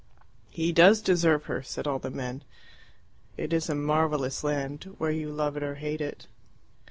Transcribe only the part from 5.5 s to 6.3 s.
it or hate it.